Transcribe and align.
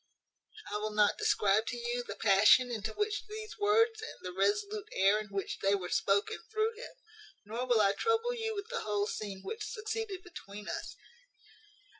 "I 0.71 0.77
will 0.77 0.95
not 0.95 1.19
describe 1.19 1.67
to 1.67 1.77
you 1.77 2.01
the 2.03 2.15
passion 2.15 2.71
into 2.71 2.91
which 2.93 3.27
these 3.27 3.59
words, 3.59 4.01
and 4.01 4.15
the 4.25 4.33
resolute 4.33 4.87
air 4.93 5.19
in 5.19 5.27
which 5.27 5.59
they 5.59 5.75
were 5.75 5.89
spoken, 5.89 6.39
threw 6.51 6.73
him: 6.73 6.95
nor 7.45 7.67
will 7.67 7.81
I 7.81 7.93
trouble 7.93 8.33
you 8.33 8.55
with 8.55 8.69
the 8.69 8.81
whole 8.81 9.05
scene 9.05 9.43
which 9.43 9.63
succeeded 9.63 10.23
between 10.23 10.67
us. 10.67 10.95